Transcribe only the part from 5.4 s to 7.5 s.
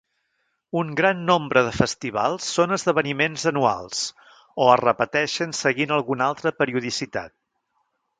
seguint alguna altra periodicitat.